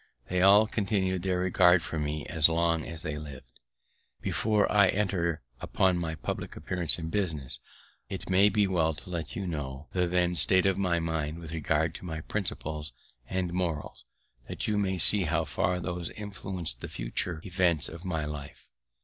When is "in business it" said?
6.97-8.27